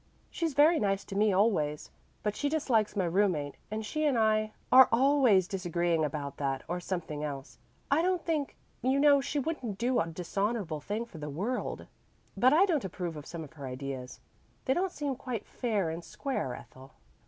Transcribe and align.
She's 0.31 0.55
very 0.55 0.79
nice 0.79 1.03
to 1.05 1.15
me 1.15 1.31
always, 1.31 1.91
but 2.23 2.35
she 2.35 2.49
dislikes 2.49 2.95
my 2.95 3.05
roommate 3.05 3.53
and 3.69 3.85
she 3.85 4.03
and 4.05 4.17
I 4.17 4.51
are 4.71 4.89
always 4.91 5.47
disagreeing 5.47 6.03
about 6.03 6.37
that 6.37 6.63
or 6.67 6.79
something 6.79 7.23
else. 7.23 7.59
I 7.91 8.01
don't 8.01 8.25
think 8.25 8.55
you 8.81 8.97
know 8.99 9.21
she 9.21 9.37
wouldn't 9.37 9.77
do 9.77 9.99
a 9.99 10.07
dishonorable 10.07 10.79
thing 10.81 11.05
for 11.05 11.19
the 11.19 11.29
world, 11.29 11.85
but 12.35 12.51
I 12.51 12.65
don't 12.65 12.83
approve 12.83 13.15
of 13.15 13.27
some 13.27 13.43
of 13.43 13.53
her 13.53 13.67
ideas; 13.67 14.19
they 14.65 14.73
don't 14.73 14.91
seem 14.91 15.15
quite 15.15 15.45
fair 15.45 15.91
and 15.91 16.03
square, 16.03 16.55
Ethel." 16.55 16.93